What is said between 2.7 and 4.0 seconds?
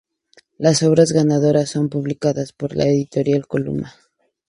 la Editorial Columna.